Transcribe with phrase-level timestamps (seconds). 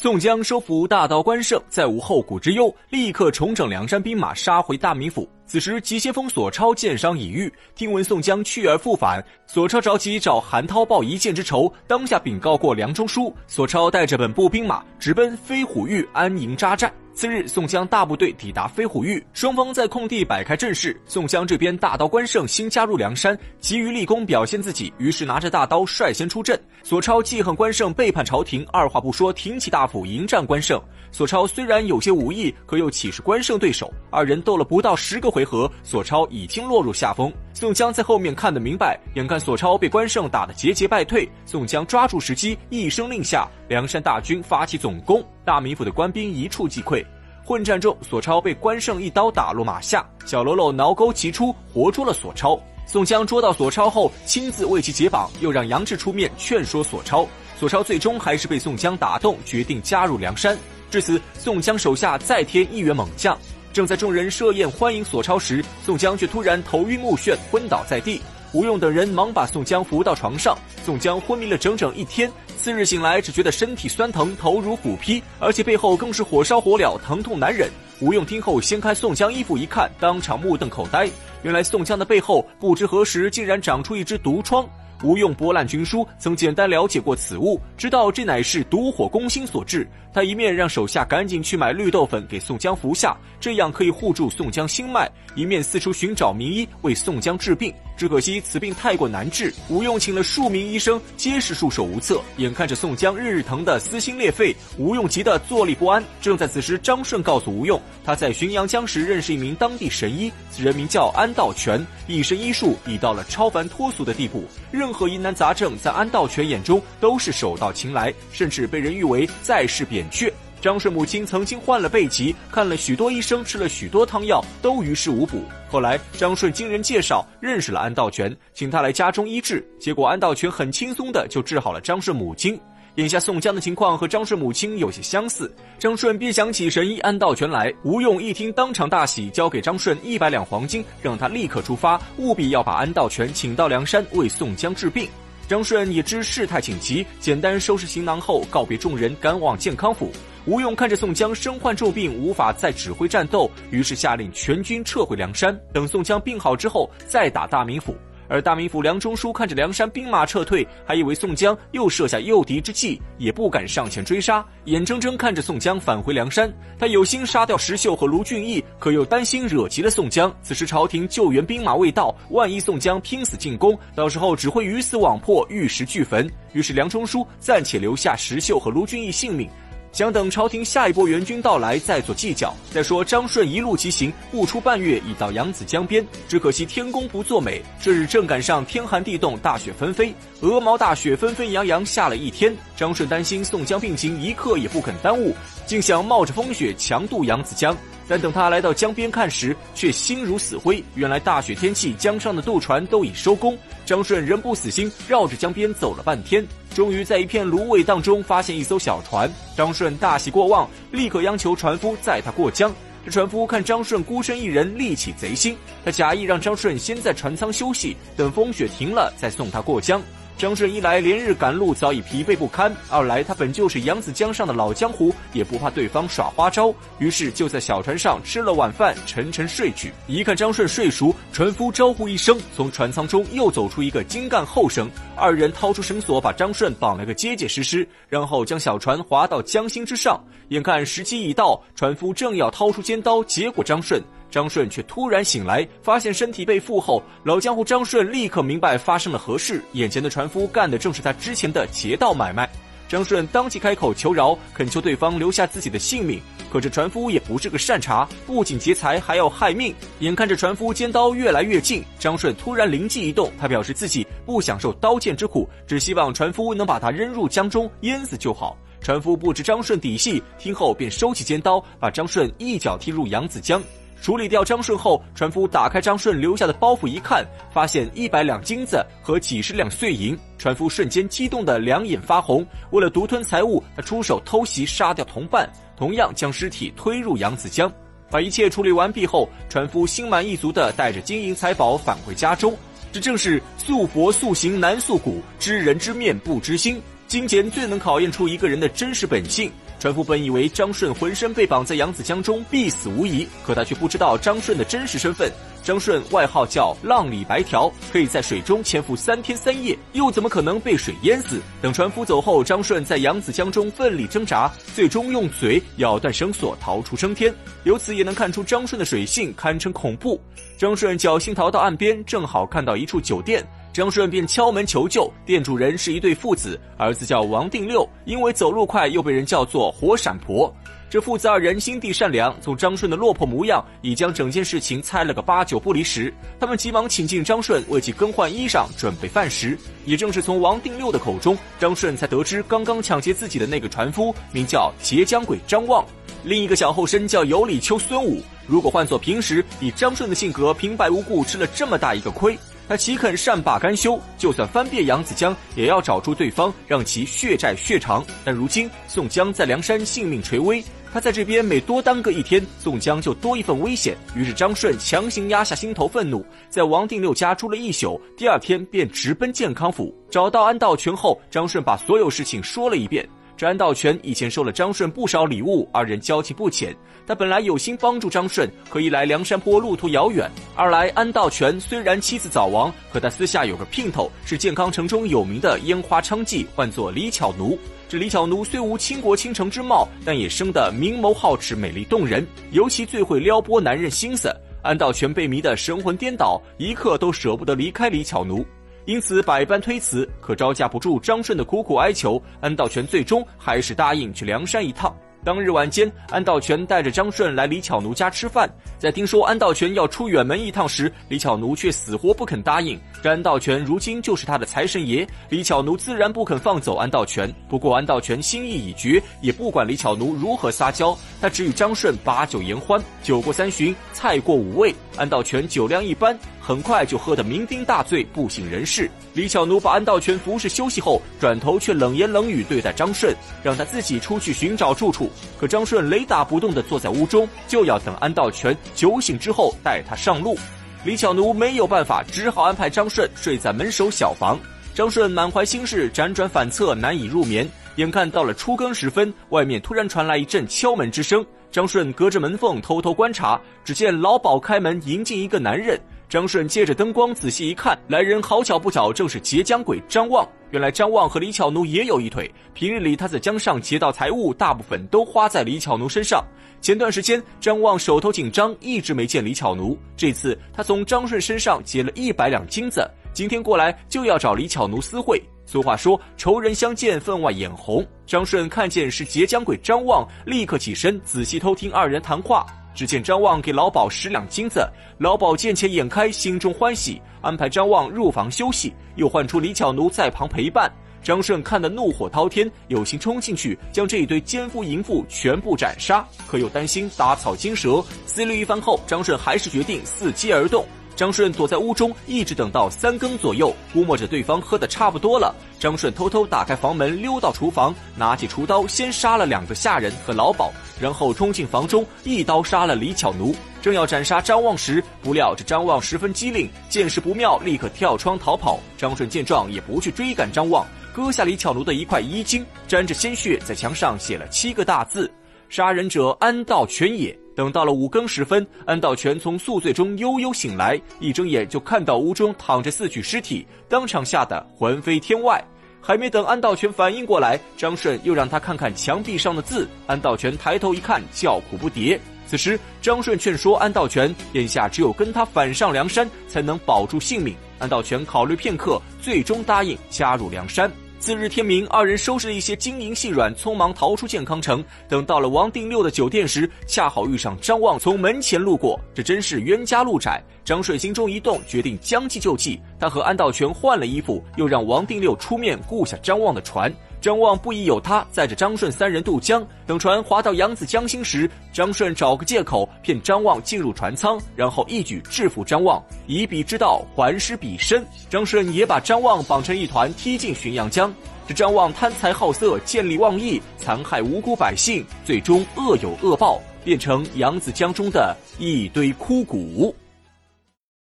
[0.00, 5.28] 宋江收服大刀关胜，再无后顾之忧，立刻重整梁山兵马，杀回大名府。
[5.44, 13.34] 此时，急先锋索超箭伤已愈，听闻宋江去而复返，索超着急找韩涛报一箭之仇，当下禀告过梁中书。
[13.48, 16.92] 索超带着本部兵马直奔飞虎峪安营扎寨。
[17.18, 20.96] 次日，宋江大部队抵达飞虎峪，双方在空地摆开阵势。
[21.04, 26.56] 宋江这边大刀关胜新加入梁山，急于立功表现自己，于是拿着大刀率先出阵。
[26.84, 30.80] 索超记恨关胜背叛朝廷，二话不说挺起大斧迎战关胜。
[31.10, 33.92] 索超虽然有些武艺，可又岂是关胜对手？
[34.10, 37.32] 二人斗了不到十个回合，索超已经落入下风。
[37.52, 47.04] 宋江在后面看得明白，眼看索超被关胜打得节节败退，宋江抓住时机，一声令下，梁山大军发起总攻，大名府的官兵一触即溃。
[47.48, 52.60] 混战中，索超被关胜一刀打落马下，小喽啰挠钩齐出，活捉了索超。
[52.86, 57.26] 宋江捉到索超后，亲自为其解绑，又让杨志出面劝说索超。
[57.58, 60.58] 索超最终还是被宋江打动，决定加入梁山。
[60.90, 63.34] 至此，宋江手下再添一员猛将。
[63.72, 68.20] 正在众人设宴欢迎索超时，宋江却突然头晕目眩，昏倒在地。
[68.52, 72.32] 吴用等人忙把宋江扶到床上，宋江昏迷了整整一天。
[72.56, 77.68] 次日醒来，只觉得身体酸疼，头如虎劈，而且背后更是火烧火燎，疼痛难忍。
[78.00, 81.10] 吴用听后掀开宋江衣服一看，当场目瞪口呆。
[81.42, 84.66] 原来宋江的背后不知何时竟然长出一只毒疮。
[85.02, 89.86] 吴用博览军书，曾简单了解过此物，知道这乃是毒火攻心所致。
[90.12, 97.72] 他一面让手下赶紧去买绿豆粉给宋江服下，这样可以护住宋江心脉；一面四处寻找名医为宋江治病。
[97.96, 102.20] 只可惜此病太过难治，吴用请了数名医生，皆是束手无策。
[102.36, 106.02] 眼看着宋江日日疼得撕心裂肺，吴用急得坐立不安。
[106.20, 120.32] 正在此时，张顺告诉吴用，他在浔阳江时认识一名当地神医，此人名叫安道全，一身医术已到了超凡脱俗的地步，任任何疑难杂症在安道全眼中都是手到擒来，甚至被人誉为在世扁鹊。
[120.62, 125.42] 张顺母亲曾经患了背疾，看了许多医生，吃了许多汤药，都于事无补。
[125.68, 132.58] 后来张顺经人介绍认识了安道全，请他来家中医治，结果安道全很轻松的就治好了张顺母亲。
[132.98, 137.72] 眼下宋江的情况和张顺母亲有些相似，张顺便想起神医安道全来。
[137.84, 145.08] 吴用一听，当场大喜，交给张顺一百两黄金，让他立刻出发，务必要把安道全请到梁山为宋江治病。
[145.46, 150.10] 张顺也知事态紧急，简单收拾行囊后告别众人，赶往健康府。
[150.44, 157.96] 吴用看着宋江身患重病，无法再指挥战斗，于是下令全军撤回梁山，等宋江病好之后再打大名府。
[158.28, 166.52] 而大名府梁中书看着梁山兵马撤退，还以为宋江又设下诱敌之计，也不敢上前追杀，眼睁睁看着宋江返回梁山。
[166.78, 170.32] 他有心杀掉石秀和卢俊义，可又担心惹急了宋江。
[170.42, 176.30] 此时朝廷救援兵马未到，万一宋江拼死进攻，到时候只会鱼死网破，玉石俱焚。
[176.52, 179.48] 于是梁中书暂且留下石秀和卢俊义性命。
[179.92, 182.54] 想等朝廷下一波援军到来再做计较。
[182.70, 192.54] 再说张顺一路疾行，不出半月已到扬子江边，只可惜天公不作美，这日正赶上天寒地冻，大雪纷飞，鹅毛大雪纷纷扬扬下了一天。
[192.76, 195.34] 张顺担心宋江病情一刻也不肯耽误，
[195.66, 197.76] 竟想冒着风雪强渡扬子江。
[198.08, 200.82] 但等他来到江边看时，却心如死灰。
[200.94, 203.56] 原来大雪天气，江上的渡船都已收工。
[203.84, 209.30] 张顺仍不死心，绕着江边走了半天，终于在一片芦苇荡中发现一艘小船。
[209.56, 212.74] 张顺大喜过望，立刻央求船夫载他过江。
[213.04, 220.02] 这船夫看张顺孤身一人，立起贼心，他假意让张顺先在船舱休息，等风雪停了再送他过江。
[220.38, 229.92] 张顺一来连日赶路早已疲惫不堪，二来他本就是扬子江上的老江湖，也不怕对方耍花招，于是就在小船上吃了晚饭，沉沉睡去。
[230.06, 240.22] 一看张顺睡熟，船夫招呼一声，从船舱中又走出一个精干后生，二人掏出绳索把张顺绑了个结结实实，然后将小船划到江心之上。
[240.50, 244.00] 眼看时机已到，船夫正要掏出尖刀结果张顺。
[244.30, 249.62] 张顺却突然醒来，发现身体被缚后，老江湖张顺立刻明白发生了何事。
[249.72, 252.48] 眼前的船夫干的正是他之前的劫道买卖。
[252.88, 256.18] 张顺当即开口求饶，恳求对方留下自己的性命。
[256.50, 259.74] 可这船夫也不是个善茬，不仅劫财，还要害命。
[259.98, 268.56] 眼看着船夫尖刀越来越近，张顺突然灵机一动，他表示自己不享受刀剑之苦，只希望船夫能把他扔入江中淹死就好。
[268.80, 273.62] 船夫不知张顺底细，听后便收起尖刀，把张顺一脚踢入扬子江。
[274.00, 280.16] 处理掉张顺后，船夫打开张顺留下的包袱一看，发现一百两金子和几十两碎银。
[280.38, 287.70] 船夫瞬间激动得两眼发红，为了独吞财物，他出手偷袭杀掉同伴，同样将尸体推入扬子江。
[288.10, 292.56] 把一切处理完毕后，船夫心满意足地带着金银财宝返回家中。
[292.90, 296.80] 这正是素佛素行难素骨，知人知面不知心。
[297.06, 299.50] 金钱最能考验出一个人的真实本性。
[299.78, 305.30] 船夫本以为张顺浑身被绑在扬子江中必死无疑，可他却不知道张顺的真实身份。
[305.62, 311.40] 张顺外号叫浪里白条，可以在水中潜伏三天三夜，又怎么可能被水淹死？
[311.62, 317.32] 等船夫走后，张顺在扬子江中奋力挣扎，最终用嘴咬断绳索逃出升天。
[317.62, 320.20] 由此也能看出张顺的水性堪称恐怖。
[320.56, 323.46] 张顺侥幸逃到岸边，正好看到一处酒店。
[323.78, 330.52] 张顺便敲门求救，店主人是一对父子，儿子叫王定六，因为走路快，又被人叫做火闪婆。
[330.90, 336.12] 这父子二人心地善良，从张顺的落魄模样，已将整件事情猜了个八九不离十。
[336.40, 339.56] 他们急忙请进张顺，为其更换衣裳，准备饭食。
[339.84, 345.86] 也正是从王定六的口中，张顺才得知刚刚抢劫自己的那个船夫名叫劫江鬼张望，
[346.24, 348.20] 另一个小后生叫尤里丘孙武。
[348.44, 352.36] 如果换做平时，以张顺的性格，平白无故吃了这么大一个亏。
[352.68, 353.98] 他岂肯善罢甘休？
[354.18, 358.04] 就算翻遍扬子江，也要找出对方，让其血债血偿。
[358.24, 360.62] 但如今宋江在梁山性命垂危，
[360.92, 363.96] 他在这边每多耽搁一天，宋江就多一份危险。
[364.14, 369.94] 于是张顺强行压下心头愤怒，在王定六家住了一宿，第二天便直奔健康府。
[370.10, 373.08] 找到安道全后，张顺把所有事情说了一遍。
[373.38, 376.74] 这安道全以前收了张顺不少礼物，二人交情不浅。
[377.06, 387.56] 他本来有心帮助张顺，可一来梁山坡路途遥远，二来安道全虽然妻子早亡，可他私下有个姘头，是健康城中有名的烟花娼妓，唤作李巧奴。
[387.88, 394.34] 这李巧奴虽无倾国倾城之貌，但也生得明眸皓齿，美丽动人，尤其最会撩拨男人心思。
[394.62, 398.44] 安道全被迷得神魂颠倒，一刻都舍不得离开李巧奴。
[398.88, 404.96] 因此百般推辞，可招架不住张顺的苦苦哀求，安道全最终还是答应去梁山一趟。
[405.22, 408.48] 当日晚间，安道全带着张顺来李巧奴家吃饭。
[408.78, 412.78] 在听说安道全要出远门一趟时，李巧奴却死活不肯答应。
[413.02, 417.32] 这安道全如今就是他的财神爷，李巧奴自然不肯放走安道全。
[417.48, 422.80] 不过安道全心意已决，也不管李巧奴如何撒娇，他只与张顺把酒言欢。
[423.02, 426.16] 酒过三巡，菜过五味，安道全酒量一般。
[426.40, 428.90] 很快就喝得酩酊大醉，不省人事。
[429.12, 435.10] 李巧奴把安道全服侍休息后，转头却冷言冷语对待张顺，让他自己出去寻找住处。
[435.38, 440.36] 可张顺雷打不动地坐在屋中，就要等安道全酒醒之后带他上路。
[440.84, 444.38] 李巧奴没有办法，只好安排张顺睡在门首小房。
[444.74, 447.48] 张顺满怀心事，辗转反侧，难以入眠。
[447.76, 451.24] 眼看到了初更时分，外面突然传来一阵敲门之声。
[451.50, 455.80] 张顺隔着门缝偷偷观察，只见老鸨开门迎进一个男人。
[456.08, 460.26] 张顺借着灯光仔细一看，来人好巧不巧，正是截江鬼张望。
[460.50, 466.24] 原来张望和李巧奴也有一腿，平日里他在江上劫到财物，大部分都花在李巧奴身上。
[466.62, 469.76] 前段时间张望手头紧张，一直没见李巧奴。
[469.98, 475.22] 这次他从张顺身上劫了一百两金子，今天过来就要找李巧奴私会。
[475.44, 477.86] 俗话说，仇人相见分外眼红。
[478.06, 482.46] 张顺看见是截江鬼张望，立刻起身仔细偷听二人谈话。
[482.78, 484.64] 只见张望给老鸨十两金子，
[484.98, 490.70] 老鸨见钱眼开，心中欢喜，安排张望入房休息，又唤出李巧奴在旁陪伴。
[491.02, 497.84] 张顺看得怒火滔天，有心冲进去将这一堆奸夫淫妇全部斩杀，可又担心打草惊蛇。
[498.06, 500.64] 思虑一番后，张顺还是决定伺机而动。
[500.98, 505.32] 张顺躲在屋中，一直等到三更左右，估摸着对方喝得差不多了。
[505.56, 510.50] 张顺偷偷打开房门，溜到厨房，拿起厨刀，先杀了两个下人和老鸨，
[510.80, 513.32] 然后冲进房中，一刀杀了李巧奴。
[513.62, 518.58] 正要斩杀张望时，不料这张望十分机灵，见势不妙，立刻跳窗逃跑。
[518.76, 525.08] 张顺见状，也不去追赶张望，割下李巧奴的一块衣襟，沾着鲜血，在墙上写了七个大字
[525.48, 535.40] ：“杀人者安道全也。”等到了五更时分，安道全从宿醉中悠悠醒来，一睁眼就看到屋中躺着四具尸体，当场吓得魂飞天外。
[535.80, 539.68] 还没等安道全反应过来，张顺又让他看看墙壁上的字。
[539.86, 541.96] 安道全抬头一看，叫苦不迭。
[542.26, 547.36] 此时，张顺劝说安道全，眼下只有跟他反上梁山，才能保住性命。
[547.60, 550.68] 安道全考虑片刻，最终答应加入梁山。
[551.00, 554.62] 次日天明，二人收拾了一些金银细软，匆忙逃出健康城。
[554.88, 560.22] 等到了王定六的酒店时，恰好遇上张望从门前路过，这真是冤家路窄。
[560.44, 562.60] 张顺心中一动，决定将计就计。
[562.80, 566.72] 他和安道全换了衣服，又让王定六出面雇下张望的船。
[567.00, 569.46] 张望不疑有他，载着张顺三人渡江。
[569.66, 577.86] 等船划到扬子江心时，张顺找个借口骗张望进入船舱，然后一举制服张望，以彼之道还施彼身。
[578.10, 580.92] 张顺也把张望绑成一团，踢进浔阳江。
[581.26, 589.74] 这张望贪财好色，见利忘义，残害无辜百姓，最终恶有恶报，变成扬子江中的一堆枯骨。